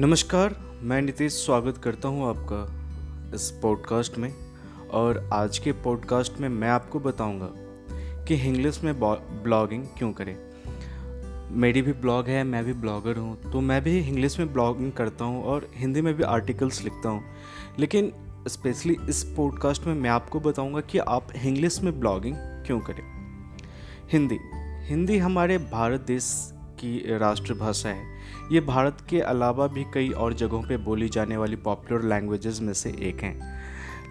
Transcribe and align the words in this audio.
नमस्कार, 0.00 0.78
मैं 0.82 1.02
नितेश 1.02 1.32
स्वागत 1.32 1.78
करता 1.78 2.08
हूँ 2.08 2.28
आपका 2.28 2.56
इस 3.34 3.50
पॉडकास्ट 3.62 4.18
में। 4.18 4.34
और 4.90 5.30
आज 5.32 5.58
के 5.58 5.72
पॉडकास्ट 5.72 6.32
में 6.40 6.48
मैं 6.48 6.68
आपको 6.68 7.00
बताऊँगा 7.00 7.48
कि 8.24 8.34
इंग्लिश 8.34 8.84
में 8.84 9.00
ब्लॉगिंग 9.00 9.84
क्यों 9.98 10.12
करें। 10.12 10.36
मेरी 11.50 11.82
भी 11.82 11.92
ब्लॉग 11.92 12.28
है, 12.28 12.44
मैं 12.44 12.64
भी 12.64 12.72
ब्लॉगर 12.72 13.16
हूँ 13.16 13.52
तो 13.52 13.60
मैं 13.60 13.82
भी 13.82 13.98
इंग्लिश 13.98 14.38
में 14.38 14.52
ब्लॉगिंग 14.52 14.92
करता 14.92 15.24
हूँ 15.24 15.44
और 15.44 15.68
हिंदी 15.74 16.00
में 16.00 16.14
भी 16.14 16.22
आर्टिकल्स 16.22 16.82
लिखता 16.84 17.08
हूँ। 17.08 17.22
लेकिन 17.78 18.12
स्पेशली 18.48 18.96
इस 19.08 19.24
पॉडकास्ट 19.36 19.86
में 19.86 19.94
मैं 19.94 20.10
आपको 20.10 20.40
बताऊँगा 20.40 20.80
कि 20.80 20.98
आप 20.98 21.28
इंग्लिश 21.44 21.80
में 21.82 22.00
ब्लॉगिंग 22.00 22.36
क्यों 22.38 22.80
करें। 22.80 23.02
हिंदी 24.12 24.38
हिंदी 24.84 25.18
हमारे 25.18 25.58
भारत 25.58 26.00
देश 26.00 26.52
की 26.54 27.18
राष्ट्रभाषा 27.18 27.88
है। 27.88 28.15
ये 28.52 28.60
भारत 28.60 28.98
के 29.10 29.20
अलावा 29.20 29.66
भी 29.66 29.84
कई 29.94 30.08
और 30.10 30.34
जगहों 30.34 30.62
पे 30.62 30.76
बोली 30.76 31.08
जाने 31.08 31.36
वाली 31.36 31.56
पॉपुलर 31.56 32.02
लैंग्वेजेस 32.02 32.60
में 32.60 32.72
से 32.72 32.90
एक 33.00 33.22
हैं। 33.22 33.54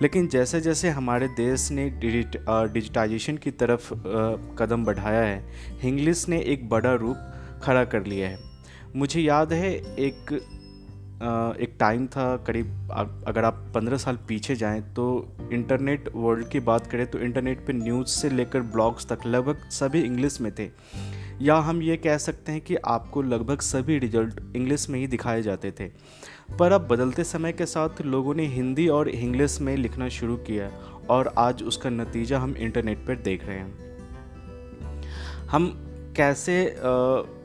लेकिन 0.01 0.27
जैसे 0.27 0.59
जैसे 0.61 0.89
हमारे 0.89 1.27
देश 1.27 1.69
ने 1.71 1.89
डिजिटाइजेशन 1.99 3.37
की 3.37 3.51
तरफ़ 3.51 3.93
कदम 4.59 4.85
बढ़ाया 4.85 5.21
है 5.21 5.79
इंग्लिश 5.83 6.27
ने 6.29 6.41
एक 6.43 6.69
बड़ा 6.69 6.93
रूप 6.93 7.17
खड़ा 7.63 7.83
कर 7.85 8.05
लिया 8.05 8.29
है। 8.29 8.39
मुझे 8.95 9.21
याद 9.21 9.53
है 9.53 9.73
एक 9.99 10.39
एक 11.61 11.75
टाइम 11.79 12.07
था 12.07 12.25
करीब 12.37 12.91
अगर 13.27 13.45
आप 13.45 13.71
पंद्रह 13.75 13.97
साल 13.97 14.17
पीछे 14.27 14.55
जाएँ 14.55 14.81
तो 14.93 15.05
इंटरनेट 15.51 16.09
वर्ल्ड 16.15 16.47
की 16.49 16.59
बात 16.59 16.87
करें 16.87 17.05
तो 17.07 17.19
इंटरनेट 17.19 17.65
पे 17.67 17.73
न्यूज़ 17.73 18.07
से 18.07 18.29
लेकर 18.29 18.61
ब्लॉग्स 18.73 19.07
तक 19.07 19.25
लगभग 19.25 19.69
सभी 19.71 20.01
इंग्लिश 20.01 20.39
में 20.41 20.51
थे। 20.55 20.69
या 21.41 21.55
हम 21.55 21.81
ये 21.81 21.95
कह 21.97 22.17
सकते 22.17 22.51
हैं 22.51 22.61
कि 22.61 22.75
आपको 22.75 23.21
लगभग 23.21 23.59
सभी 23.59 23.97
रिज़ल्ट 23.99 24.39
इंग्लिश 24.55 24.89
में 24.89 24.99
ही 24.99 25.07
दिखाए 25.07 25.41
जाते 25.41 25.71
थे। 25.71 25.87
पर 26.59 26.71
अब 26.71 26.87
बदलते 26.87 27.23
समय 27.23 27.53
के 27.53 27.65
साथ 27.65 28.01
लोगों 28.01 28.35
ने 28.35 28.45
हिंदी 28.45 28.87
और 28.87 29.09
इंग्लिश 29.09 29.59
में 29.61 29.75
लिखना 29.77 30.09
शुरू 30.09 30.35
किया 30.37 30.69
और 31.09 31.33
आज 31.37 31.63
उसका 31.63 31.89
नतीजा 31.89 32.39
हम 32.39 32.55
इंटरनेट 32.57 32.97
पर 32.97 33.15
देख 33.15 33.45
रहे 33.45 33.57
हैं। 33.57 33.73
हम 35.47 35.73
कैसे 36.17 36.53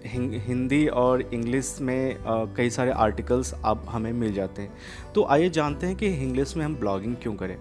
हिंदी 0.07 0.87
और 0.89 1.23
इंग्लिश 1.23 1.77
में 1.81 2.17
कई 2.57 2.71
सारे 2.71 2.91
आर्टिकल्स 2.91 3.53
अब 3.65 3.85
हमें 3.89 4.13
मिल 4.13 4.33
जाते 4.35 4.63
हैं। 4.63 4.73
तो 5.15 5.25
आइए 5.25 5.51
जानते 5.51 5.87
हैं 5.87 5.97
कि 5.97 6.07
इंग्लिश 6.07 6.57
में 6.57 6.65
हम 6.65 6.75
ब्लॉगिंग 6.77 7.17
क्यों 7.17 7.35
करें। 7.35 7.57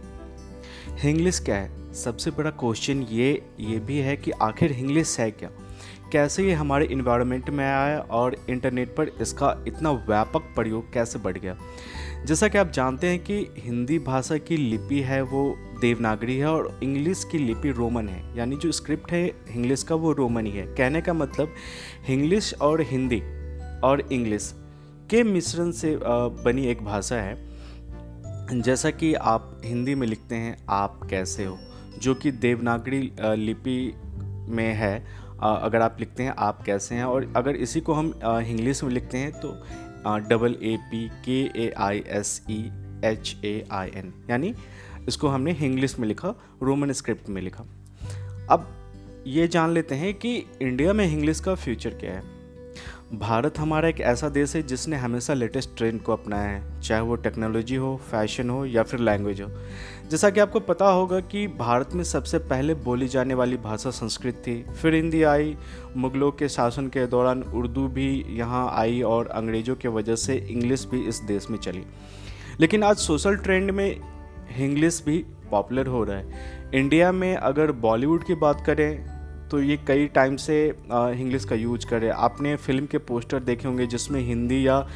इंग्लिश 1.05 1.39
क्या 1.39 1.55
है? 1.55 1.93
सबसे 1.93 2.31
बड़ा 2.31 2.49
क्वेश्चन 2.51 3.01
ये 3.01 3.31
ये 3.59 3.79
भी 3.79 3.97
है 3.97 4.15
कि 4.17 4.31
आखिर 4.31 4.71
इंग्लिश 4.71 5.19
है 5.19 5.29
क्या? 5.31 5.49
कैसे 6.11 6.43
ये 6.43 6.53
हमारे 6.53 6.85
इन्वायरमेंट 6.85 7.49
में 7.49 7.65
आया 7.65 7.99
और 7.99 8.35
इंटरनेट 8.49 8.95
पर 8.95 9.07
इसका 9.21 9.63
इतना 9.67 9.91
व्यापक 9.91 10.41
प्रयोग 10.55 10.93
कैसे 10.93 11.19
बढ़ 11.19 11.37
गया? 11.37 11.57
जैसा 12.25 12.47
कि 12.47 12.57
आप 12.57 12.71
जानते 12.71 13.07
हैं 13.07 13.19
कि 13.19 13.35
हिंदी 13.57 13.99
भाषा 13.99 14.37
की 14.37 14.57
लिपि 14.57 14.99
है, 15.01 15.21
वो 15.21 15.55
देवनागरी 15.81 16.37
है 16.37 16.47
और 16.47 16.79
इंग्लिश 16.83 17.23
की 17.31 17.37
लिपि 17.37 17.71
रोमन 17.71 18.07
है। 18.07 18.37
यानी 18.37 18.55
जो 18.55 18.71
स्क्रिप्ट 18.71 19.11
है 19.11 19.27
इंग्लिश 19.51 19.83
का, 19.83 19.95
वो 19.95 20.11
रोमन 20.11 20.45
ही 20.45 20.51
है। 20.51 20.65
कहने 20.75 21.01
का 21.01 21.13
मतलब 21.13 21.53
इंग्लिश 22.09 22.53
और 22.61 22.81
हिंदी 22.81 23.19
और 23.83 24.07
इंग्लिश 24.11 24.53
के 25.09 25.23
मिश्रण 25.23 25.71
से 25.71 25.99
बनी 26.03 26.65
एक 26.67 26.83
भाषा 26.85 27.15
है। 27.15 27.49
जैसा 28.51 28.89
कि 28.89 29.13
आप 29.13 29.61
हिंदी 29.65 29.95
में 29.95 30.07
लिखते 30.07 30.35
हैं, 30.35 30.57
आप 30.69 30.99
कैसे 31.09 31.45
हो? 31.45 31.57
जो 31.99 32.15
कि 32.15 32.31
देवनागरी 32.31 33.11
लिपि 33.21 33.93
में 34.49 34.73
है 34.73 35.05
अगर 35.41 35.81
आप 35.81 35.97
लिखते 35.99 36.23
हैं, 36.23 36.33
आप 36.37 36.63
कैसे 36.63 36.95
हैं? 36.95 37.03
और 37.03 37.31
अगर 37.35 37.55
इसी 37.57 37.81
को 37.81 37.93
हम 37.93 38.13
इंग्लिश 38.25 38.83
में 38.83 38.91
लिखते 38.91 39.17
हैं 39.17 39.31
तो 39.41 39.51
double 40.29 40.55
A 40.63 40.77
P 40.81 41.07
K 41.25 41.41
A 41.57 41.71
I 41.77 42.03
S 42.09 42.41
E 42.49 42.59
H 43.05 43.35
A 43.45 43.67
I 43.71 43.91
N, 43.95 44.13
यानी 44.29 44.53
इसको 45.07 45.27
हमने 45.27 45.51
इंग्लिश 45.61 45.97
में 45.99 46.07
लिखा, 46.07 46.33
रोमन 46.63 46.91
स्क्रिप्ट 46.93 47.29
में 47.29 47.41
लिखा। 47.41 47.63
अब 48.49 48.67
ये 49.27 49.47
जान 49.47 49.69
लेते 49.69 49.95
हैं 49.95 50.13
कि 50.13 50.35
इंडिया 50.61 50.93
में 50.93 51.05
इंग्लिश 51.05 51.39
का 51.39 51.55
फ्यूचर 51.55 51.93
क्या 51.95 52.11
है। 52.11 52.38
भारत 53.13 53.57
हमारा 53.59 53.87
एक 53.89 53.99
ऐसा 54.01 54.29
देश 54.29 54.55
है 54.55 54.61
जिसने 54.63 54.95
हमेशा 54.95 55.33
लेटेस्ट 55.33 55.69
ट्रेंड 55.77 56.01
को 56.01 56.13
अपनाया 56.13 56.49
है, 56.49 56.81
चाहे 56.81 57.01
वो 57.01 57.15
टेक्नोलॉजी 57.15 57.75
हो 57.75 58.01
फ़ैशन 58.11 58.49
हो 58.49 58.65
या 58.65 58.83
फिर 58.83 58.99
लैंग्वेज 58.99 59.41
हो। 59.41 59.47
जैसा 60.11 60.29
कि 60.29 60.39
आपको 60.39 60.59
पता 60.59 60.89
होगा 60.89 61.19
कि 61.19 61.47
भारत 61.47 61.89
में 61.93 62.03
सबसे 62.03 62.39
पहले 62.39 62.73
बोली 62.73 63.07
जाने 63.07 63.33
वाली 63.33 63.57
भाषा 63.57 63.89
संस्कृत 63.89 64.43
थी। 64.47 64.63
फिर 64.63 64.95
हिंदी 64.95 65.23
आई, 65.23 65.57
मुगलों 65.97 66.31
के 66.31 66.49
शासन 66.49 66.87
के 66.87 67.07
दौरान 67.07 67.43
उर्दू 67.43 67.87
भी 67.87 68.25
यहाँ 68.29 68.71
आई 68.73 69.01
और 69.01 69.27
अंग्रेज़ों 69.27 69.75
की 69.75 69.87
वजह 69.87 70.15
से 70.15 70.35
इंग्लिश 70.35 70.87
भी 70.91 71.07
इस 71.07 71.19
देश 71.19 71.49
में 71.49 71.57
चली। 71.57 71.83
लेकिन 72.59 72.83
आज 72.83 72.97
सोशल 72.97 73.35
ट्रेंड 73.35 73.71
में 73.71 73.99
इंग्लिश 74.57 75.03
भी 75.05 75.25
पॉपुलर 75.51 75.87
हो 75.87 76.03
रहा 76.03 76.17
है। 76.17 76.33
इंडिया 76.73 77.11
में 77.11 77.35
अगर 77.35 77.71
बॉलीवुड 77.71 78.23
की 78.23 78.35
बात 78.35 78.63
करें 78.65 79.18
तो 79.51 79.61
ये 79.61 79.77
कई 79.87 80.07
टाइम 80.07 80.35
से 80.35 80.55
इंग्लिश 80.67 81.45
का 81.45 81.55
यूज़ 81.55 81.85
करे 81.87 82.09
आपने 82.09 82.55
फ़िल्म 82.55 82.85
के 82.85 82.97
पोस्टर 82.97 83.39
देखे 83.39 83.67
होंगे 83.67 83.87
जिसमें 83.87 84.19
हिंदी 84.21 84.65
या 84.67 84.87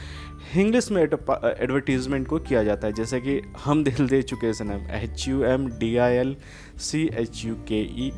इंग्लिश 0.57 0.89
में 0.91 1.01
एडवर्टीज़मेंट 1.01 2.27
को 2.27 2.39
किया 2.39 2.63
जाता 2.63 2.87
है। 2.87 2.93
जैसे 2.93 3.19
कि 3.21 3.39
Hum 3.63 3.83
Dil 3.83 4.07
De 4.07 4.21
Chuke 4.21 4.53
Sanam. 4.53 4.85
H 4.95 5.27
U 5.27 5.43
M 5.43 5.67
D 5.69 5.95
I 5.97 6.15
L 6.15 6.35
C 6.79 7.03
H 7.13 7.45
U 7.45 7.55
K 7.67 7.81
E 8.05 8.11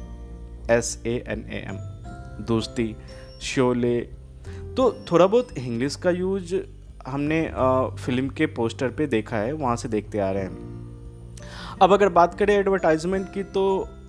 S 0.72 1.02
A 1.06 1.16
N 1.30 1.46
A 1.50 1.66
M 1.70 1.78
Dosti, 2.46 2.96
Sholay. 3.42 4.00
तो 4.78 4.92
थोड़ा 5.12 5.28
बहुत 5.28 5.58
इंग्लिश 5.58 5.96
का 5.96 6.12
यूज़ 6.12 6.56
हमने 7.08 7.42
फ़िल्म 8.06 8.30
के 8.30 8.46
पोस्टर 8.56 8.90
पे 8.90 9.08
देखा 9.08 9.38
है। 9.38 9.52
वहाँ 9.54 9.76
से 9.76 9.90
देखते 9.90 10.20
आ 10.20 10.32
रहे 10.32 10.44
हैं। 10.44 10.85
अब 11.82 11.94
अगर 11.94 12.10
बात 12.10 12.34
करें 12.40 12.54
एडवर्टाइजमेंट 12.56 13.28
की 13.34 13.42
तो 13.44 13.62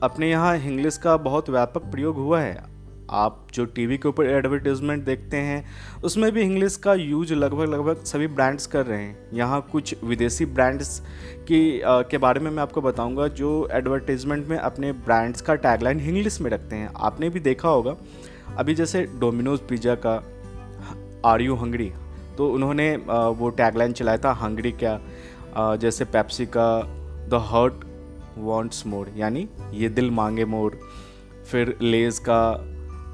अपने 0.03 0.28
यहाँ 0.31 0.56
इंग्लिश 0.56 0.97
का 0.97 1.16
बहुत 1.16 1.49
व्यापक 1.50 1.82
प्रयोग 1.93 2.16
हुआ 2.16 2.41
है। 2.41 2.65
आप 3.10 3.47
जो 3.54 3.65
टीवी 3.66 3.97
के 3.99 4.09
ऊपर 4.09 4.27
एडवर्टीजमेंट 4.27 5.04
देखते 5.04 5.37
हैं 5.37 5.65
उसमें 6.05 6.31
भी 6.32 6.43
इंग्लिश 6.43 6.76
का 6.76 6.94
यूज़ 6.94 7.32
लगभग 7.34 7.72
लगभग 7.72 8.05
सभी 8.05 8.26
ब्रांड्स 8.26 8.66
कर 8.66 8.87
रहे 8.87 9.03
हैं। 9.03 9.31
यहाँ 9.34 9.60
कुछ 9.72 9.94
विदेशी 10.05 10.47
ब्रांड्स 10.47 11.00
की 11.49 11.81
आ, 11.81 12.00
के 12.03 12.19
बारे 12.19 12.41
में 12.41 12.50
मैं 12.50 12.62
आपको 12.62 12.81
बताऊँगा 12.81 13.26
जो 13.31 13.69
एडवर्टीजमेंट 13.72 14.47
में 14.49 14.56
अपने 14.59 14.93
ब्रांड्स 14.93 15.41
का 15.41 15.55
टैगलाइन 15.56 16.00
इंग्लिश 16.00 16.41
में 16.41 16.50
रखते 16.50 16.76
हैं। 16.76 16.91
आपने 16.97 17.31
भी 17.31 17.41
देखा 17.41 17.69
होगा। 17.69 17.97
अभी 18.59 18.75
जैसे 18.75 19.03
डोमिनोज 19.21 19.60
पिज़्ज़ा 19.69 19.94
का 20.06 20.15
आर 21.25 21.43
यू 21.43 21.55
हंगरी 21.55 21.93
तो 22.38 22.49
उन्होंने 22.50 22.93
आ, 23.10 23.19
वो 23.19 23.50
टैगलाइन 23.50 23.93
चलाया 23.93 24.19
था 24.19 24.32
हंगरी 24.34 24.72
क्या? 24.75 25.00
आ, 25.56 25.75
जैसे 25.76 26.05
पेप्सी 26.06 26.47
का 26.47 26.69
द 27.28 27.41
हर्ट 27.44 27.84
वॉन्ट्स 28.38 28.87
मोर, 28.87 29.12
यानी 29.16 29.48
ये 29.72 29.88
दिल 29.88 30.10
मांगे 30.10 30.44
मोर। 30.44 30.78
फिर 31.50 31.76
लेज 31.82 32.19
का 32.19 32.41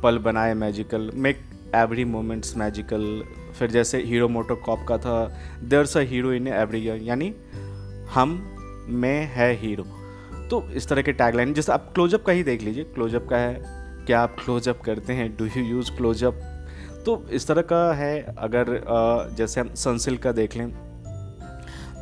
पल 0.02 0.18
बनाए 0.18 0.54
magical, 0.56 1.10
make 1.14 1.40
every 1.74 2.04
moments 2.06 2.56
magical. 2.56 3.22
फिर 3.58 3.70
जैसे 3.70 4.02
हीरो 4.02 4.28
मोटो 4.28 4.54
कॉप 4.56 4.84
का 4.88 4.98
था 4.98 5.16
there 5.64 5.86
a 5.96 6.00
hero 6.10 6.32
in 6.32 6.48
every 6.48 6.78
year 6.78 7.02
यानी 7.02 7.34
हम, 8.10 8.30
में, 8.88 9.26
है 9.26 9.52
हीरो। 9.56 9.84
तो 10.50 10.62
इस 10.70 10.88
तरह 10.88 11.02
के 11.02 11.12
टैगलाइन 11.14 11.52
जैसे 11.54 11.72
आप 11.72 11.90
क्लोजअप 11.94 12.24
का 12.24 12.32
ही 12.32 12.42
देख 12.42 12.62
लीजिए 12.62 12.84
क्लोजअप 12.84 13.26
का 13.30 13.36
है, 13.36 13.60
क्या 14.06 14.20
आप 14.20 14.36
क्लोजअप 14.44 14.80
करते 14.80 15.12
हैं 15.12 15.28
डू 15.36 15.44
यू 15.46 15.62
यूज़ 15.64 15.90
क्लोजअप 15.96 16.40
तो 17.06 17.24
इस 17.32 17.46
तरह 17.46 17.62
का 17.62 17.92
है, 17.94 18.34
अगर 18.38 18.80
जैसे 19.36 19.60
हम 19.60 19.74
सनसिल्क 19.74 20.22
का 20.22 20.32
देख 20.32 20.56
लें 20.56 20.70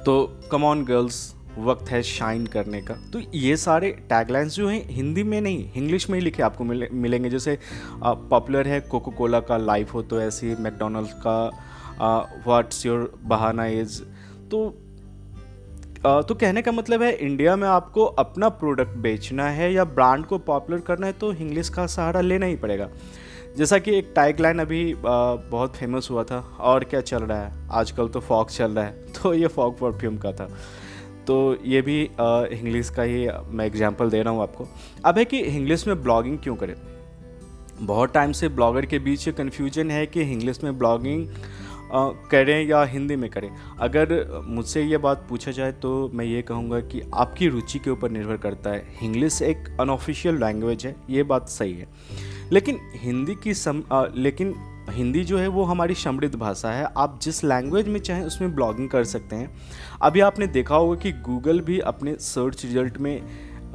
तो 0.04 0.14
कम 0.52 0.64
ऑन 0.64 0.84
गर्ल्स 0.84 1.18
वक्त 1.60 1.90
है 1.90 2.02
शाइन 2.02 2.46
करने 2.46 2.80
का। 2.82 2.94
तो 3.12 3.20
ये 3.34 3.56
सारे 3.56 3.90
टैगलाइंस 4.08 4.54
जो 4.54 4.68
हैं 4.68 4.82
हिंदी 4.88 5.22
में 5.22 5.40
नहीं 5.40 5.72
इंग्लिश 5.72 6.08
में 6.10 6.18
ही 6.18 6.24
लिखे 6.24 6.42
आपको 6.42 6.64
मिले 6.64 6.88
मिलेंगे। 6.92 7.30
जैसे 7.30 7.58
पॉपुलर 8.04 8.68
है 8.68 8.80
कोको 8.80 9.10
कोला 9.10 9.40
का 9.40 9.56
लाइफ 9.56 9.94
हो 9.94 10.02
तो 10.02 10.20
ऐसे 10.20 10.54
मैकडोनल्ड 10.60 11.08
का 11.26 11.38
व्हाट्स 12.46 12.86
योर 12.86 13.12
बहाना 13.22 13.66
इज़ 13.66 14.02
तो 14.50 14.66
आ, 16.06 16.20
तो 16.22 16.34
कहने 16.34 16.62
का 16.62 16.72
मतलब 16.72 17.02
है 17.02 17.12
इंडिया 17.12 17.54
में 17.56 17.66
आपको 17.68 18.04
अपना 18.04 18.48
प्रोडक्ट 18.48 18.96
बेचना 18.98 19.48
है 19.50 19.72
या 19.72 19.84
ब्रांड 19.84 20.24
को 20.24 20.38
पॉपुलर 20.38 20.80
करना 20.80 21.06
है 21.06 21.12
तो 21.12 21.32
इंग्लिश 21.32 21.68
का 21.68 21.86
सहारा 21.86 22.20
लेना 22.20 22.46
ही 22.46 22.56
पड़ेगा। 22.56 22.88
जैसा 23.56 23.78
कि 23.78 23.96
एक 23.96 24.12
टाइग 24.16 24.40
लाइन 24.40 24.58
अभी 24.58 24.92
आ, 24.92 25.34
बहुत 25.50 25.76
फ़ेमस 25.76 26.08
हुआ 26.10 26.24
था 26.24 26.38
और 26.60 26.84
क्या 26.84 27.00
चल 27.00 27.22
रहा 27.22 27.38
है? 27.38 27.68
आजकल 27.70 28.08
तो 28.08 28.20
फॉक 28.20 28.50
चल 28.50 28.72
रहा 28.72 28.84
है। 28.84 28.92
तो 29.22 29.34
ये 29.34 29.46
फॉक 29.46 29.78
परफ्यूम 29.78 30.16
का 30.16 30.32
था। 30.32 30.48
तो 31.30 31.56
ये 31.64 31.80
भी 31.82 32.02
इंग्लिश 32.02 32.88
का 32.90 33.02
ही 33.02 33.26
मैं 33.48 33.66
एग्जांपल 33.66 34.10
दे 34.10 34.22
रहा 34.22 34.32
हूँ 34.32 34.42
आपको। 34.42 34.66
अब 35.04 35.18
है 35.18 35.24
कि 35.24 35.38
इंग्लिश 35.38 35.86
में 35.86 36.02
ब्लॉगिंग 36.02 36.38
क्यों 36.38 36.54
करें? 36.56 36.74
बहुत 37.80 38.12
टाइम 38.14 38.32
से 38.32 38.48
ब्लॉगर 38.48 38.86
के 38.86 38.98
बीच 38.98 39.28
कन्फ्यूज़न 39.28 39.90
है 39.90 40.06
कि 40.06 40.22
इंग्लिश 40.22 40.62
में 40.64 40.78
ब्लॉगिंग 40.78 41.26
करें 42.30 42.66
या 42.66 42.82
हिंदी 42.84 43.16
में 43.16 43.28
करें। 43.30 43.50
अगर 43.80 44.42
मुझसे 44.46 44.82
ये 44.82 44.98
बात 44.98 45.24
पूछा 45.28 45.50
जाए 45.50 45.72
तो 45.72 46.10
मैं 46.14 46.24
ये 46.24 46.42
कहूँगा 46.42 46.80
कि 46.80 47.02
आपकी 47.14 47.48
रुचि 47.48 47.78
के 47.78 47.90
ऊपर 47.90 48.10
निर्भर 48.10 48.36
करता 48.36 48.70
है। 48.70 48.84
इंग्लिश 49.02 49.40
एक 49.42 49.76
अनऑफिशियल 49.80 50.40
लैंग्वेज 50.40 50.86
है 50.86 50.94
ये 51.10 51.22
बात 51.22 51.48
सही 51.48 51.72
है। 51.72 51.88
लेकिन 52.52 52.78
हिंदी 52.96 53.34
की 53.34 53.54
सम 53.54 53.82
आ, 53.92 54.04
लेकिन 54.14 54.54
हिंदी 54.90 55.24
जो 55.24 55.38
है 55.38 55.48
वो 55.48 55.64
हमारी 55.64 55.94
समृद्ध 55.94 56.34
भाषा 56.34 56.70
है। 56.70 56.88
आप 56.96 57.18
जिस 57.22 57.42
लैंग्वेज 57.44 57.88
में 57.88 57.98
चाहें 58.00 58.22
उसमें 58.22 58.54
ब्लॉगिंग 58.54 58.88
कर 58.90 59.04
सकते 59.04 59.36
हैं। 59.36 59.50
अभी 60.02 60.20
आपने 60.20 60.46
देखा 60.46 60.76
होगा 60.76 61.00
कि 61.00 61.12
गूगल 61.12 61.60
भी 61.60 61.78
अपने 61.78 62.14
सर्च 62.20 62.64
रिज़ल्ट 62.64 62.98
में 62.98 63.22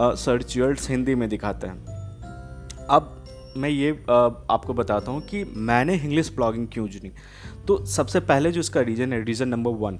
सर्च 0.01 0.55
रिज़ल्ट 0.57 0.89
हिंदी 0.89 1.15
में 1.15 1.27
दिखाते 1.29 1.67
हैं। 1.67 1.85
अब 2.89 3.11
मैं 3.57 3.69
ये 3.69 3.91
आपको 4.09 4.73
बताता 4.73 5.11
हूँ 5.11 5.21
कि 5.21 5.43
मैंने 5.57 5.95
इंग्लिश 5.95 6.31
ब्लॉगिंग 6.35 6.67
क्यों 6.67 6.87
चुनी? 6.87 7.11
तो 7.67 7.85
सबसे 7.85 8.19
पहले 8.19 8.51
जो 8.51 8.59
इसका 8.59 8.81
रीज़न 8.81 9.13
है 9.13 9.23
रीज़न 9.23 9.47
नंबर 9.47 9.71
वन 9.71 9.99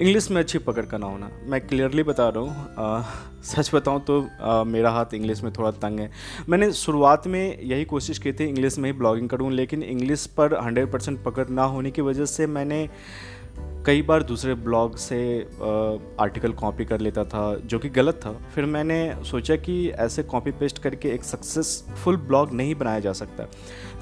इंग्लिश 0.00 0.30
में 0.30 0.40
अच्छी 0.40 0.58
पकड़ 0.58 0.84
का 0.86 0.98
ना 0.98 1.06
होना। 1.06 1.30
मैं 1.44 1.60
क्लियरली 1.60 2.02
बता 2.02 2.28
रहा 2.28 2.42
हूँ 2.42 3.42
सच 3.44 3.70
बताऊँ 3.74 4.00
तो 4.00 4.20
आ, 4.40 4.62
मेरा 4.64 4.90
हाथ 4.90 5.14
इंग्लिश 5.14 5.42
में 5.42 5.52
थोड़ा 5.52 5.70
तंग 5.70 6.00
है। 6.00 6.10
मैंने 6.48 6.70
शुरुआत 6.72 7.26
में 7.26 7.58
यही 7.60 7.84
कोशिश 7.84 8.18
की 8.18 8.32
थी 8.32 8.44
इंग्लिश 8.44 8.78
में 8.78 8.90
ही 8.92 8.98
ब्लॉगिंग 8.98 9.28
करूँ 9.28 9.50
लेकिन 9.52 9.82
इंग्लिश 9.82 10.26
पर 10.38 10.54
100 10.56 10.86
परसेंट 10.92 11.22
पकड़ 11.24 11.48
ना 11.48 11.64
होने 11.64 11.90
की 11.90 12.02
वजह 12.02 12.24
से 12.26 12.46
मैंने 12.46 12.88
कई 13.86 14.02
बार 14.02 14.22
दूसरे 14.22 14.54
ब्लॉग 14.54 14.96
से 14.98 15.20
आ, 15.40 16.22
आर्टिकल 16.22 16.52
कॉपी 16.52 16.84
कर 16.84 17.00
लेता 17.00 17.24
था 17.24 17.54
जो 17.64 17.78
कि 17.78 17.88
गलत 17.88 18.20
था। 18.24 18.32
फिर 18.54 18.64
मैंने 18.66 19.00
सोचा 19.24 19.56
कि 19.56 19.88
ऐसे 19.90 20.22
कॉपी 20.22 20.50
पेस्ट 20.60 20.78
करके 20.78 21.08
एक 21.08 21.24
सक्सेसफुल 21.24 22.16
ब्लॉग 22.16 22.52
नहीं 22.52 22.74
बनाया 22.74 23.00
जा 23.00 23.12
सकता। 23.12 23.48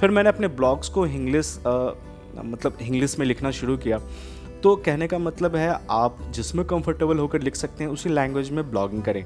फिर 0.01 0.11
मैंने 0.11 0.29
अपने 0.29 0.49
ब्लॉग्स 0.61 0.89
को 0.89 1.07
इंग्लिश 1.07 1.59
मतलब 1.59 2.79
इंग्लिश 2.83 3.19
में 3.19 3.27
लिखना 3.27 3.51
शुरू 3.51 3.77
किया। 3.77 4.01
तो 4.67 4.75
कहने 4.77 5.07
का 5.09 5.19
मतलब 5.19 5.57
है 5.57 5.69
आप 5.91 6.19
जिसमें 6.35 6.65
कंफर्टेबल 6.67 7.19
होकर 7.19 7.43
लिख 7.43 7.57
सकते 7.57 7.85
हैं 7.85 7.91
उसी 7.91 8.09
लैंग्वेज 8.09 8.51
में 8.51 8.71
ब्लॉगिंग 8.71 9.03
करें। 9.03 9.25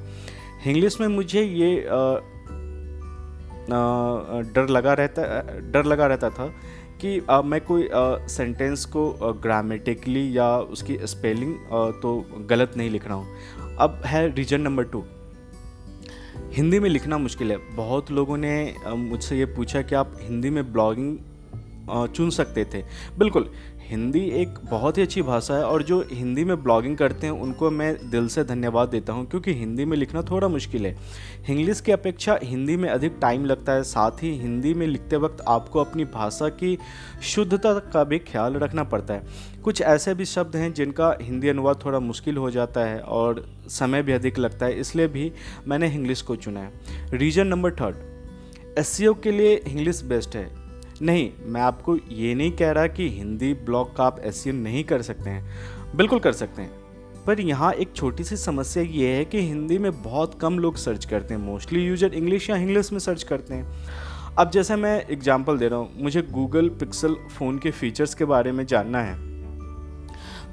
इंग्लिश 0.67 1.01
में 1.01 1.07
मुझे 1.09 1.43
ये 1.43 1.71
डर 4.55 4.67
लगा 4.71 4.93
रहता 4.93 5.23
डर 5.73 5.85
लगा 5.85 6.07
रहता 6.07 6.31
था 6.31 6.47
कि 7.01 7.21
आ, 7.21 7.41
मैं 7.43 7.61
कोई 7.61 7.89
सेंटेंस 8.29 8.85
को 8.87 9.35
ग्रामेटिकली 9.43 10.37
या 10.37 10.49
उसकी 10.69 10.99
स्पेलिंग 11.05 11.55
तो 12.03 12.15
गलत 12.51 12.77
नहीं 12.77 12.91
लिख 12.91 13.07
रहा 13.09 13.17
हूँ। 13.17 13.77
अब 13.79 14.01
है 14.07 14.27
रीजन 14.35 14.61
नंबर 14.61 14.85
टू 14.85 15.05
हिंदी 16.53 16.81
में 16.81 16.89
लिखना 16.91 17.19
मुश्किल 17.19 17.51
है। 17.53 17.59
बहुत 17.77 18.11
लोगों 18.11 18.37
ने 18.37 18.55
मुझसे 18.89 19.39
ये 19.39 19.45
पूछा 19.57 19.83
कि 19.83 19.95
आप 19.95 20.17
हिंदी 20.21 20.51
में 20.51 20.73
ब्लॉगिंग 20.73 21.19
चुन 22.09 22.31
सकते 22.31 22.65
थे। 22.75 22.83
बिल्कुल 23.19 23.51
हिंदी 23.91 24.21
एक 24.33 24.59
बहुत 24.71 24.99
ही 24.99 25.03
अच्छी 25.03 25.23
भाषा 25.23 25.55
है 25.55 25.65
और 25.65 25.83
जो 25.83 25.99
हिंदी 26.11 26.45
में 26.45 26.63
ब्लॉगिंग 26.63 26.97
करते 26.97 27.27
हैं, 27.27 27.33
उनको 27.35 27.71
मैं 27.71 28.11
दिल 28.11 28.29
से 28.29 28.45
धन्यवाद 28.45 28.89
देता 28.89 29.13
हूँ, 29.13 29.27
क्योंकि 29.27 29.55
हिंदी 29.55 29.85
में 29.85 29.97
लिखना 29.97 30.23
थोड़ा 30.23 30.49
मुश्किल 30.49 30.87
है। 30.87 30.97
इंग्लिश 31.51 31.81
की 31.81 31.93
अपेक्षा 31.93 32.39
हिंदी 32.43 32.77
में 32.77 32.89
अधिक 32.89 33.17
टाइम 33.21 33.45
लगता 33.45 33.73
है, 33.73 33.83
साथ 33.83 34.23
ही 34.23 34.31
हिंदी 34.39 34.75
में 34.75 34.87
लिखते 34.87 35.17
वक्त 35.17 35.45
आपको 35.49 35.81
अपनी 35.81 36.05
भाषा 36.05 36.49
की 36.49 36.79
शुद्धता 37.23 37.73
का 37.79 38.05
भी 38.05 38.19
ख्याल 38.21 38.55
रखना 38.55 38.85
पड़ता 38.85 39.15
है। 39.15 39.23
कुछ 39.63 39.83
ऐसे 39.83 40.15
भी 40.15 40.25
शब्द 40.25 40.57
हैं 40.57 40.73
जिनका 40.75 41.17
हिंदी 41.23 41.49
अनुवाद 41.49 41.85
थोड़ा 41.85 41.99
मुश्किल 42.01 42.37
हो 42.37 42.51
जाता 42.51 42.85
है 42.85 43.01
और 43.01 43.45
समय 43.69 44.03
भी 44.03 44.13
अधिक 44.13 44.39
लगता 44.39 44.67
है, 44.67 44.81
इसलिए 44.81 45.09
भी 45.09 45.33
मैंने 45.69 45.93
इंग्लिश 45.95 46.23
को 46.23 46.37
चुना 46.37 46.61
है। 46.61 46.73
रीजन 47.13 47.47
नंबर 47.47 47.73
थर्ड 47.73 48.79
एस 48.79 48.97
के 49.03 49.33
लिए 49.33 49.55
इंग्लिश 49.57 50.03
बेस्ट 50.05 50.37
है। 50.37 50.60
नहीं, 51.03 51.31
मैं 51.43 51.61
आपको 51.61 51.97
ये 51.97 52.35
नहीं 52.35 52.53
कह 52.53 52.71
रहा 52.71 52.87
कि 52.87 53.09
हिंदी 53.09 53.55
ब्लॉग 53.55 53.97
का 53.97 54.05
आप 54.05 54.19
एस 54.21 54.47
नहीं 54.47 54.85
कर 54.85 55.03
सकते 55.03 55.31
हैं। 55.31 55.51
बिल्कुल 55.97 56.19
कर 56.19 56.33
सकते 56.33 56.63
हैं। 56.63 56.71
पर 57.27 57.41
यहाँ 57.41 57.73
एक 57.73 57.93
छोटी 57.97 58.25
सी 58.25 58.37
समस्या 58.37 58.83
ये 58.83 59.09
है 59.09 59.25
कि 59.25 59.41
हिंदी 59.41 59.79
में 59.79 60.03
बहुत 60.03 60.41
कम 60.41 60.59
लोग 60.59 60.77
सर्च 60.77 61.05
करते 61.05 61.35
हैं। 61.35 61.41
मोस्टली 61.41 61.87
यूज़र 61.87 62.15
इंग्लिश 62.15 62.51
या 62.51 62.57
इंग्लिश 62.57 62.93
में 62.93 62.99
सर्च 62.99 63.23
करते 63.23 63.55
हैं। 63.55 63.85
अब 64.39 64.51
जैसे 64.51 64.77
मैं 64.77 65.07
एग्जांपल 65.07 65.59
दे 65.59 65.69
रहा 65.69 65.79
हूँ, 65.79 65.91
मुझे 65.97 66.23
गूगल 66.23 66.69
पिक्सल 66.69 67.15
फ़ोन 67.15 67.59
के 67.59 67.71
फीचर्स 67.71 68.15
के 68.15 68.25
बारे 68.25 68.53
में 68.53 68.67
जानना 68.67 69.03
है। 69.03 69.19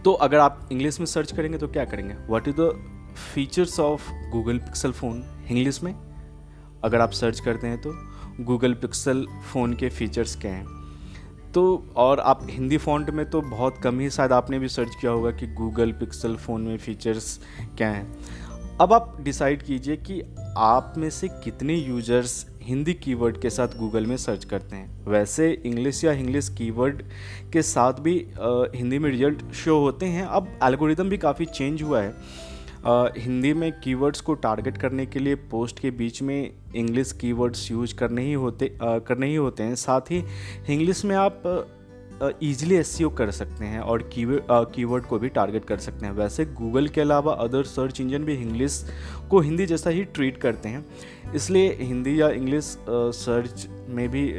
तो 0.03 0.13
अगर 0.13 0.38
आप 0.38 0.69
इंग्लिश 0.71 0.99
में 0.99 1.05
सर्च 1.05 1.31
करेंगे 1.31 1.57
तो 1.57 1.67
क्या 1.67 1.85
करेंगे? 1.85 2.13
What 2.13 2.47
is 2.47 2.55
the 2.59 2.71
features 3.35 3.79
of 3.79 4.11
Google 4.31 4.57
Pixel 4.57 4.91
phone 4.91 5.23
English 5.49 5.83
में? 5.83 5.95
अगर 6.83 7.01
आप 7.01 7.11
सर्च 7.11 7.39
करते 7.39 7.67
हैं 7.67 7.81
तो 7.81 7.91
गूगल 8.39 8.73
पिक्सल 8.73 9.25
फ़ोन 9.53 9.73
के 9.73 9.89
फीचर्स 9.89 10.35
क्या 10.35 10.51
हैं। 10.51 10.65
तो 11.53 11.87
और 11.95 12.19
आप 12.19 12.47
हिंदी 12.49 12.77
फ़ॉन्ट 12.77 13.09
में 13.09 13.29
तो 13.29 13.41
बहुत 13.41 13.77
कम 13.83 13.99
ही 13.99 14.09
शायद 14.09 14.31
आपने 14.31 14.59
भी 14.59 14.67
सर्च 14.67 14.95
किया 15.01 15.11
होगा 15.11 15.31
कि 15.31 15.47
गूगल 15.47 15.91
पिक्सल 15.91 16.35
फ़ोन 16.35 16.61
में 16.61 16.77
फ़ीचर्स 16.77 17.39
क्या 17.77 17.89
हैं। 17.89 18.15
अब 18.81 18.93
आप 18.93 19.17
डिसाइड 19.21 19.63
कीजिए 19.63 19.95
कि 19.97 20.21
आप 20.57 20.93
में 20.97 21.09
से 21.09 21.27
कितने 21.43 21.75
यूज़र्स 21.75 22.45
हिंदी 22.61 22.93
कीवर्ड 22.93 23.41
के 23.41 23.49
साथ 23.49 23.67
गूगल 23.67 24.05
में 24.05 24.15
सर्च 24.17 24.45
करते 24.45 24.75
हैं। 24.75 25.05
वैसे 25.05 25.51
इंग्लिश 25.65 26.03
या 26.03 26.11
इंग्लिश 26.11 26.49
कीवर्ड 26.49 27.01
के 27.53 27.61
साथ 27.61 27.93
भी 27.93 28.19
आ, 28.19 28.63
हिंदी 28.75 28.99
में 28.99 29.09
रिज़ल्ट 29.09 29.51
शो 29.53 29.79
होते 29.79 30.05
हैं। 30.05 30.25
अब 30.25 30.59
एल्गोरिदम 30.63 31.09
भी 31.09 31.17
काफ़ी 31.17 31.45
चेंज 31.45 31.83
हुआ 31.83 32.01
है। 32.01 32.13
हिंदी 32.89 33.53
में 33.53 33.71
कीवर्ड्स 33.79 34.21
को 34.21 34.33
टारगेट 34.33 34.77
करने 34.77 35.05
के 35.05 35.19
लिए 35.19 35.35
पोस्ट 35.51 35.79
के 35.79 35.91
बीच 35.91 36.21
में 36.21 36.51
इंग्लिश 36.75 37.11
कीवर्ड्स 37.11 37.71
यूज़ 37.71 37.95
करने 37.95 38.21
ही 38.21 38.33
होते 38.33 38.71
करने 38.81 39.27
ही 39.27 39.35
होते 39.35 39.63
हैं। 39.63 39.75
साथ 39.75 40.11
ही 40.11 40.23
इंग्लिश 40.69 41.03
में 41.05 41.15
आप 41.15 41.43
ईजिली 42.43 42.75
एस 42.75 42.97
कर 43.17 43.31
सकते 43.31 43.65
हैं 43.65 43.79
और 43.79 44.09
कीवर्ड 44.15 45.05
को 45.05 45.19
भी 45.19 45.29
टारगेट 45.29 45.65
कर 45.65 45.77
सकते 45.77 46.05
हैं। 46.05 46.13
वैसे 46.13 46.45
गूगल 46.45 46.87
के 46.87 47.01
अलावा 47.01 47.33
अदर 47.33 47.63
सर्च 47.63 48.01
इंजन 48.01 48.23
भी 48.23 48.35
इंग्लिश 48.35 48.83
को 49.29 49.39
हिंदी 49.39 49.65
जैसा 49.65 49.89
ही 49.89 50.03
ट्रीट 50.05 50.37
करते 50.37 50.69
हैं। 50.69 50.85
इसलिए 51.35 51.77
हिंदी 51.81 52.19
या 52.21 52.29
इंग्लिश 52.29 52.77
सर्च 52.89 53.67
में 53.89 54.07
भी 54.09 54.31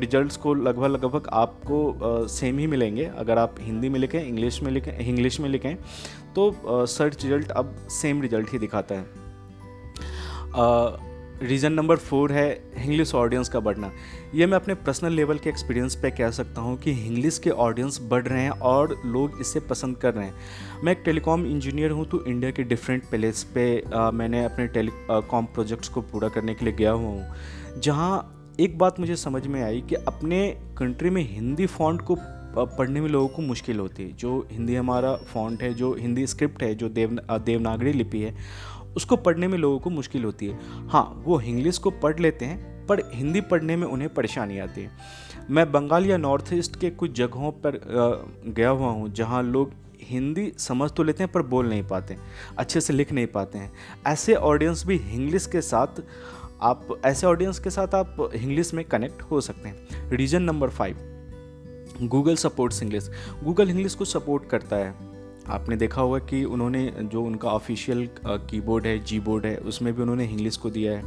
रिजल्ट्स 0.00 0.36
को 0.36 0.54
लगभग 0.54 0.86
लगभग 0.86 1.28
आपको 1.32 2.26
सेम 2.28 2.58
ही 2.58 2.66
मिलेंगे। 2.66 3.04
अगर 3.04 3.38
आप 3.38 3.56
हिंदी 3.60 3.88
में 3.88 3.98
लिखें 4.00 4.22
इंग्लिश 4.22 4.62
में 4.62 4.70
लिखें 4.72 4.98
इंग्लिश 4.98 5.40
में 5.40 5.48
लिखें 5.48 5.74
तो 6.34 6.86
सर्च 6.86 7.24
रिज़ल्ट 7.24 7.50
अब 7.50 7.74
सेम 7.92 8.22
रिज़ल्ट 8.22 8.52
ही 8.52 8.58
दिखाता 8.58 8.94
है। 8.94 9.20
रीज़न 11.42 11.72
नंबर 11.72 11.96
फोर 11.96 12.32
है 12.32 12.50
इंग्लिश 12.76 13.14
ऑडियंस 13.14 13.48
का 13.48 13.60
बढ़ना। 13.60 13.90
ये 14.34 14.46
मैं 14.46 14.56
अपने 14.56 14.74
पर्सनल 14.76 15.12
लेवल 15.12 15.38
के 15.38 15.48
एक्सपीरियंस 15.50 15.94
पे 16.02 16.10
कह 16.10 16.30
सकता 16.30 16.60
हूँ 16.60 16.76
कि 16.80 16.90
इंग्लिश 17.06 17.38
के 17.38 17.50
ऑडियंस 17.50 17.98
बढ़ 18.10 18.26
रहे 18.26 18.42
हैं 18.42 18.50
और 18.50 18.96
लोग 19.06 19.40
इसे 19.40 19.60
पसंद 19.60 19.96
कर 19.96 20.14
रहे 20.14 20.26
हैं। 20.26 20.34
मैं 20.84 20.92
एक 20.92 21.02
टेलीकॉम 21.04 21.46
इंजीनियर 21.46 21.90
हूँ 21.90 22.04
तो 22.06 22.24
इंडिया 22.26 22.50
के 22.50 22.62
डिफरेंट 22.64 23.08
प्लेस 23.10 23.42
पे 23.54 23.64
आ, 23.94 24.10
मैंने 24.10 24.44
अपने 24.44 24.66
टेलीकॉम 24.68 25.44
प्रोजेक्ट्स 25.44 25.88
को 25.88 26.00
पूरा 26.02 26.28
करने 26.28 26.54
के 26.54 26.64
लिए 26.64 26.74
गया 26.74 26.90
हुआ 26.90 27.08
हूँ। 27.08 27.80
जहाँ 27.80 28.54
एक 28.60 28.78
बात 28.78 29.00
मुझे 29.00 29.16
समझ 29.16 29.46
में 29.46 29.62
आई 29.62 29.80
कि 29.80 29.94
अपने 29.96 30.48
कंट्री 30.78 31.10
में 31.10 31.22
हिंदी 31.28 31.66
फॉन्ट 31.68 32.02
को 32.02 32.16
पढ़ने 32.56 33.00
में 33.00 33.08
लोगों 33.08 33.28
को 33.28 33.42
मुश्किल 33.42 33.78
होती 33.78 34.02
है। 34.02 34.12
जो 34.12 34.48
हिंदी 34.52 34.74
हमारा 34.74 35.14
फॉन्ट 35.32 35.62
है, 35.62 35.72
जो 35.74 35.94
हिंदी 35.94 36.26
स्क्रिप्ट 36.26 36.62
है, 36.62 36.74
जो 36.74 36.88
देव 36.88 37.18
देवनागरी 37.30 37.92
लिपि 37.92 38.20
है, 38.20 38.34
उसको 38.96 39.16
पढ़ने 39.16 39.48
में 39.48 39.58
लोगों 39.58 39.78
को 39.78 39.90
मुश्किल 39.90 40.24
होती 40.24 40.46
है। 40.46 40.88
हाँ 40.88 41.22
वो 41.24 41.40
इंग्लिश 41.40 41.78
को 41.78 41.90
पढ़ 41.90 42.18
लेते 42.18 42.44
हैं, 42.44 42.86
पर 42.86 43.00
हिंदी 43.14 43.40
पढ़ने 43.40 43.76
में 43.76 43.86
उन्हें 43.86 44.12
परेशानी 44.14 44.58
आती 44.58 44.80
है। 44.80 44.90
मैं 45.50 45.70
बंगाल 45.72 46.06
या 46.06 46.16
नॉर्थ 46.16 46.52
ईस्ट 46.52 46.80
के 46.80 46.90
कुछ 46.90 47.12
जगहों 47.12 47.52
पर 47.52 47.80
गया 48.46 48.68
हुआ 48.68 48.90
हूँ, 48.90 49.12
जहाँ 49.12 49.42
लोग 49.42 49.72
हिंदी 50.02 50.52
समझ 50.58 50.90
तो 50.90 51.02
लेते 51.02 51.22
हैं, 51.22 51.32
पर 51.32 51.42
बोल 51.42 51.68
नहीं 51.68 51.82
पाते, 51.82 52.16
अच्छे 52.58 52.80
से 52.80 52.92
लिख 52.92 53.12
नहीं 53.12 53.26
पाते 53.26 53.58
हैं। 53.58 53.72
ऐसे 54.06 54.34
ऑडियंस 54.34 54.86
भी 54.86 54.96
इंग्लिश 54.96 55.46
के 55.46 55.60
साथ, 55.60 56.02
आप, 56.62 56.86
ऐसे 57.04 57.26
ऑडियंस 57.26 57.58
के 57.58 57.70
साथ 57.70 57.94
आप 57.94 58.30
इंग्लिश 58.34 58.74
में 58.74 58.84
कनेक्ट 58.84 59.22
हो 59.22 59.40
सकते 59.40 59.68
हैं। 59.68 60.10
Reason 60.10 60.42
number 60.42 60.70
five 60.70 61.08
Google 62.02 62.36
supports 62.36 62.82
English. 62.82 63.10
Google 63.44 63.70
English 63.70 63.94
को 63.94 64.04
सपोर्ट 64.04 64.48
करता 64.50 64.76
है। 64.76 65.10
आपने 65.48 65.76
देखा 65.76 66.02
होगा 66.02 66.18
कि 66.20 66.42
उन्होंने 66.46 66.92
जो 67.02 67.22
उनका 67.22 67.48
ऑफिशियल 67.48 68.08
कीबोर्ड 68.26 68.86
है 68.86 68.98
जी 68.98 69.18
बोर्ड 69.20 69.46
है, 69.46 69.56
उसमें 69.56 69.92
भी 69.94 70.02
उन्होंने 70.02 70.24
इंग्लिश 70.24 70.56
को 70.56 70.70
दिया 70.70 70.92
है। 70.92 71.02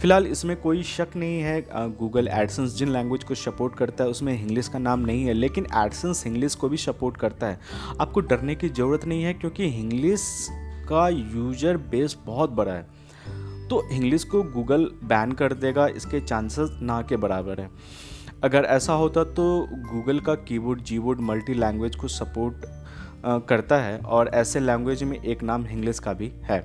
फ़िलहाल 0.00 0.26
इसमें 0.26 0.56
कोई 0.56 0.82
शक 0.82 1.16
नहीं 1.16 1.40
है 1.40 1.64
गूगल 1.98 2.28
एडसेंस 2.28 2.76
जिन 2.76 2.88
लैंग्वेज 2.88 3.24
को 3.24 3.34
सपोर्ट 3.36 3.74
करता 3.74 4.04
है, 4.04 4.10
उसमें 4.10 4.32
इंग्लिश 4.34 4.68
का 4.68 4.78
नाम 4.78 5.00
नहीं 5.00 5.24
है, 5.24 5.32
लेकिन 5.32 5.66
एडसेंस 5.76 6.26
इंग्लिश 6.26 6.54
को 6.54 6.68
भी 6.68 6.76
सपोर्ट 6.76 7.16
करता 7.16 7.46
है। 7.46 7.60
आपको 8.00 8.20
डरने 8.20 8.54
की 8.54 8.68
ज़रूरत 8.68 9.04
नहीं 9.04 9.22
है, 9.22 9.34
क्योंकि 9.34 9.66
इंग्लिश 9.70 10.46
का 10.88 11.08
यूज़र 11.08 11.76
बेस 11.90 12.16
बहुत 12.26 12.50
बड़ा 12.50 12.72
है। 12.72 12.86
तो 13.68 13.82
इंग्लिश 13.92 14.24
को 14.24 14.42
गूगल 14.44 14.90
बैन 15.04 15.32
कर 15.32 15.52
देगा, 15.54 15.86
इसके 15.88 16.20
चांसेस 16.20 16.78
ना 16.82 17.00
के 17.02 17.16
बराबर 17.16 17.60
है। 17.60 17.70
अगर 18.44 18.64
ऐसा 18.64 18.92
होता 18.92 19.24
तो 19.24 19.44
गूगल 19.72 20.20
का 20.20 20.34
कीबोर्ड 20.34 20.82
जीबोर्ड 20.82 21.20
मल्टी 21.20 21.54
लैंग्वेज 21.54 21.96
को 21.96 22.08
सपोर्ट 22.08 22.64
करता 23.48 23.76
है 23.76 23.98
और 23.98 24.28
ऐसे 24.28 24.60
लैंग्वेज 24.60 25.02
में 25.02 25.22
एक 25.22 25.42
नाम 25.42 25.66
इंग्लिश 25.66 25.98
का 25.98 26.12
भी 26.12 26.32
है। 26.42 26.60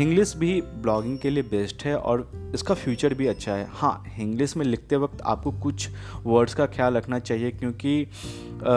इंग्लिश 0.00 0.34
भी 0.36 0.60
ब्लॉगिंग 0.62 1.18
के 1.18 1.30
लिए 1.30 1.42
बेस्ट 1.42 1.84
है 1.84 1.96
और 1.96 2.30
इसका 2.54 2.74
फ्यूचर 2.74 3.14
भी 3.14 3.26
अच्छा 3.26 3.52
है। 3.52 3.66
हाँ 3.70 4.04
इंग्लिश 4.20 4.56
में 4.56 4.64
लिखते 4.66 4.96
वक्त 4.96 5.22
आपको 5.22 5.52
कुछ 5.52 5.88
वर्ड्स 6.24 6.54
का 6.54 6.66
ख्याल 6.66 6.94
रखना 6.94 7.18
चाहिए 7.18 7.50
क्योंकि 7.50 8.04
आ, 8.04 8.74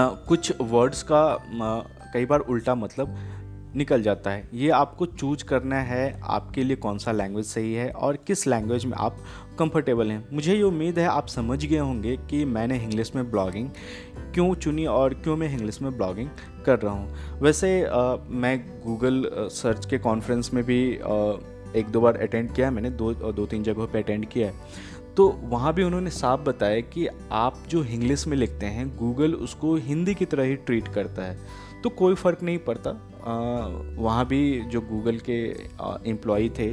आ, 0.00 0.08
कुछ 0.28 0.52
वर्ड्स 0.60 1.02
का 1.02 1.22
आ, 1.22 1.80
कई 2.14 2.26
बार 2.26 2.40
उल्टा 2.40 2.74
मतलब 2.74 3.16
निकल 3.76 4.02
जाता 4.02 4.30
है। 4.30 4.48
ये 4.54 4.68
आपको 4.70 5.06
चूज़ 5.06 5.44
करना 5.44 5.76
है 5.76 6.20
आपके 6.24 6.64
लिए 6.64 6.76
कौन 6.76 6.98
सा 6.98 7.12
लैंग्वेज 7.12 7.46
सही 7.46 7.74
है 7.74 7.90
और 7.90 8.16
किस 8.16 8.46
लैंग्वेज 8.46 8.84
में 8.84 8.96
आप 8.96 9.16
कंफर्टेबल 9.58 10.10
हैं। 10.10 10.26
मुझे 10.32 10.54
ये 10.54 10.62
उम्मीद 10.62 10.98
है 10.98 11.06
आप 11.06 11.26
समझ 11.26 11.64
गए 11.64 11.78
होंगे 11.78 12.16
कि 12.30 12.44
मैंने 12.44 12.78
इंग्लिश 12.78 13.12
में 13.16 13.30
ब्लॉगिंग 13.30 13.68
क्यों 14.34 14.54
चुनी 14.54 14.86
और 14.86 15.14
क्यों 15.14 15.36
मैं 15.36 15.52
इंग्लिश 15.52 15.80
में 15.82 15.96
ब्लॉगिंग 15.96 16.28
कर 16.66 16.78
रहा 16.78 16.92
हूँ। 16.92 17.40
वैसे 17.40 17.84
आ, 17.84 18.16
मैं 18.28 18.58
गूगल 18.86 19.24
सर्च 19.52 19.86
के 19.86 19.98
कॉन्फ्रेंस 19.98 20.50
में 20.54 20.64
भी 20.64 20.96
आ, 20.96 21.32
एक 21.76 21.88
दो 21.88 22.00
बार 22.00 22.16
अटेंड 22.16 22.52
किया 22.54 22.66
है 22.66 22.72
मैंने 22.74 22.90
दो 22.90 23.12
दो 23.14 23.46
तीन 23.46 23.62
जगहों 23.62 23.86
पे 23.86 23.98
अटेंड 23.98 24.26
किया 24.26 24.48
है। 24.48 24.54
तो 25.16 25.28
वहाँ 25.44 25.72
भी 25.74 25.82
उन्होंने 25.82 26.10
साफ़ 26.10 26.40
बताया 26.40 26.80
कि 26.80 27.06
आप 27.32 27.58
जो 27.68 27.82
इंग्लिश 27.84 28.26
में 28.26 28.36
लिखते 28.36 28.66
हैं 28.66 28.88
गूगल 28.96 29.34
उसको 29.34 29.74
हिंदी 29.76 30.14
की 30.14 30.24
तरह 30.24 30.44
ही 30.44 30.54
ट्रीट 30.56 30.88
करता 30.88 31.22
है। 31.22 31.36
तो 31.82 31.90
कोई 31.90 32.14
फ़र्क 32.14 32.42
नहीं 32.42 32.58
पड़ता। 32.58 32.90
वहाँ 33.98 34.26
भी 34.26 34.60
जो 34.60 34.80
गूगल 34.80 35.18
के 35.28 35.38
एम्प्लॉई 36.10 36.48
थे 36.48 36.66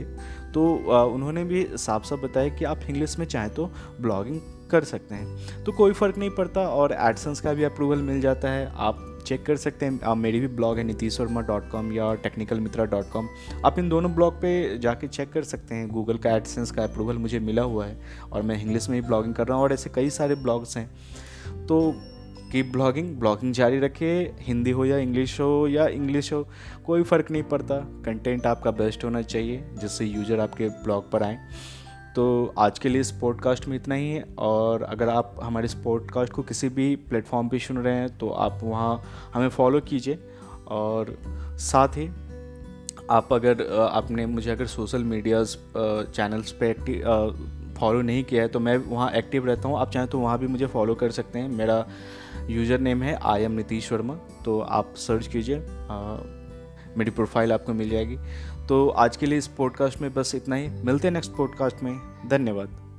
तो 0.53 0.63
उन्होंने 1.05 1.43
भी 1.43 1.65
साफ़ 1.71 2.05
साफ़ 2.05 2.21
बताया 2.21 2.49
कि 2.49 2.65
आप 2.65 2.79
इंग्लिश 2.89 3.17
में 3.19 3.25
चाहें 3.25 3.53
तो 3.53 3.69
ब्लॉगिंग 4.01 4.39
कर 4.71 4.83
सकते 4.83 5.15
हैं। 5.15 5.63
तो 5.63 5.71
कोई 5.71 5.93
फ़र्क 5.93 6.17
नहीं 6.17 6.29
पड़ता 6.29 6.61
और 6.69 6.91
एडसेंस 6.93 7.41
का 7.41 7.53
भी 7.53 7.63
अप्रूवल 7.63 8.01
मिल 8.01 8.21
जाता 8.21 8.51
है। 8.51 8.71
आप 8.75 9.07
चेक 9.27 9.45
कर 9.45 9.55
सकते 9.55 9.85
हैं। 9.85 9.99
आप 10.01 10.17
मेरी 10.17 10.39
भी 10.39 10.47
ब्लॉग 10.47 10.77
है 10.77 10.83
नीतीश 10.83 11.19
वर्मा 11.21 11.41
डॉट 11.41 11.69
कॉम 11.69 11.91
या 11.93 12.13
टेक्निकल 12.13 12.59
मित्रा 12.59 12.85
डॉट 12.85 13.11
कॉम 13.11 13.27
आप 13.65 13.79
इन 13.79 13.89
दोनों 13.89 14.13
ब्लॉग 14.13 14.33
पे 14.33 14.77
जाके 14.77 15.07
चेक 15.07 15.31
कर 15.31 15.43
सकते 15.43 15.75
हैं। 15.75 15.87
गूगल 15.89 16.17
का 16.17 16.35
एडसेंस 16.35 16.71
का 16.71 16.83
अप्रूवल 16.83 17.17
मुझे 17.17 17.39
मिला 17.39 17.61
हुआ 17.63 17.85
है 17.85 17.99
और 18.31 18.41
मैं 18.41 18.61
इंग्लिश 18.61 18.89
में 18.89 18.95
ही 18.95 19.07
ब्लॉगिंग 19.07 19.33
कर 19.35 19.47
रहा 19.47 19.57
हूँ 19.57 19.63
और 19.63 19.73
ऐसे 19.73 19.89
कई 19.89 20.09
सारे 20.09 20.35
ब्लॉग्स 20.37 20.77
हैं। 20.77 20.89
तो 21.67 21.81
कीप 22.51 22.71
ब्लॉगिंग 22.71 23.15
ब्लॉगिंग 23.19 23.53
जारी 23.53 23.79
रखिए। 23.79 24.21
हिंदी 24.41 24.71
हो 24.71 24.85
या 24.85 24.97
इंग्लिश 24.97 25.39
हो 25.39 25.67
या 25.67 25.87
इंग्लिश 25.89 26.31
हो, 26.33 26.47
कोई 26.85 27.03
फ़र्क 27.03 27.31
नहीं 27.31 27.43
पड़ता। 27.43 27.75
कंटेंट 28.05 28.45
आपका 28.45 28.71
बेस्ट 28.73 29.03
होना 29.03 29.21
चाहिए, 29.23 29.63
जिससे 29.79 30.05
यूज़र 30.05 30.39
आपके 30.39 30.67
ब्लॉग 30.83 31.09
पर 31.11 31.23
आए। 31.23 31.37
तो 32.15 32.53
आज 32.57 32.79
के 32.79 32.89
लिए 32.89 33.01
इस 33.01 33.11
पॉडकास्ट 33.11 33.67
में 33.67 33.75
इतना 33.75 33.95
ही 33.95 34.09
है, 34.09 34.23
और 34.39 34.83
अगर 34.83 35.09
आप 35.09 35.39
हमारे 35.43 35.65
इस 35.65 35.73
पॉडकास्ट 35.83 36.33
को 36.33 36.41
किसी 36.43 36.69
भी 36.69 36.95
प्लेटफॉर्म 37.09 37.49
पे 37.49 37.59
सुन 37.59 37.77
रहे 37.77 37.95
हैं 37.95 38.17
तो 38.17 38.29
आप 38.29 38.59
वहाँ 38.63 39.01
हमें 39.33 39.49
फॉलो 39.49 39.79
कीजिए। 39.81 40.19
और 40.69 41.15
साथ 41.61 41.97
ही 41.97 42.09
आप 43.11 43.33
अगर 43.33 43.65
आपने 43.81 44.25
मुझे 44.25 44.51
अगर 44.51 44.65
सोशल 44.67 45.03
मीडियाज़ 45.05 45.55
चैनल्स 46.11 46.51
पे 46.61 46.73
फॉलो 47.79 48.01
नहीं 48.01 48.23
किया 48.23 48.41
है 48.41 48.47
तो 48.47 48.59
मैं 48.59 48.75
वहाँ 48.77 49.11
एक्टिव 49.11 49.45
रहता 49.45 49.67
हूँ। 49.67 49.77
आप 49.77 49.91
चाहें 49.91 50.07
तो 50.09 50.19
वहाँ 50.19 50.37
भी 50.39 50.47
मुझे 50.47 50.65
फॉलो 50.67 50.95
कर 50.95 51.11
सकते 51.11 51.39
हैं। 51.39 51.49
मेरा 51.49 51.85
यूज़र 52.49 52.79
नेम 52.79 53.03
है 53.03 53.17
आई 53.23 53.43
एम 53.43 53.51
नीतीश 53.51 53.91
वर्मा 53.93 54.15
तो 54.45 54.59
आप 54.59 54.93
सर्च 54.97 55.27
कीजिए 55.27 55.57
मेरी 56.97 57.11
प्रोफ़ाइल 57.11 57.53
आपको 57.53 57.73
मिल 57.73 57.89
जाएगी। 57.89 58.17
तो 58.67 58.87
आज 58.89 59.17
के 59.17 59.25
लिए 59.25 59.37
इस 59.37 59.47
पॉडकास्ट 59.47 60.01
में 60.01 60.13
बस 60.13 60.35
इतना 60.35 60.55
ही। 60.55 60.69
मिलते 60.85 61.07
हैं 61.07 61.13
नेक्स्ट 61.13 61.31
पॉडकास्ट 61.31 61.83
में। 61.83 61.93
धन्यवाद। 62.29 62.90